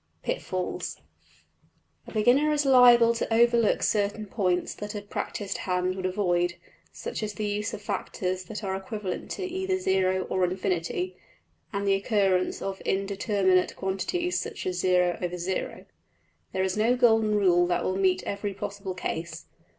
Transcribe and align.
\Paragraph{Pitfalls.} 0.23 0.97
A 2.07 2.11
beginner 2.11 2.51
is 2.51 2.65
liable 2.65 3.13
to 3.13 3.31
overlook 3.31 3.83
certain 3.83 4.25
points 4.25 4.73
that 4.73 4.95
a 4.95 5.03
practised 5.03 5.59
hand 5.59 5.93
would 5.95 6.07
avoid; 6.07 6.55
such 6.91 7.21
as 7.21 7.33
the 7.35 7.45
use 7.45 7.71
of 7.71 7.83
factors 7.83 8.45
that 8.45 8.63
are 8.63 8.75
equivalent 8.75 9.29
to 9.29 9.43
either 9.45 9.77
zero 9.77 10.23
or 10.23 10.43
infinity, 10.43 11.15
and 11.71 11.87
the 11.87 11.93
occurrence 11.93 12.63
of 12.63 12.81
indeterminate 12.81 13.75
quantities 13.75 14.39
such 14.39 14.65
as 14.65 14.81
$\tfrac$. 14.81 15.85
There 16.51 16.63
is 16.63 16.75
no 16.75 16.95
golden 16.95 17.35
rule 17.35 17.67
that 17.67 17.83
will 17.83 17.95
meet 17.97 18.23
every 18.23 18.55
possible 18.55 18.95
case. 18.95 19.45